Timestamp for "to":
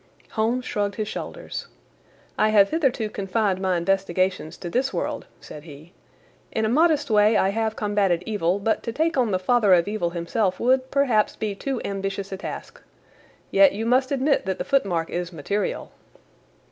4.57-4.67, 8.81-8.91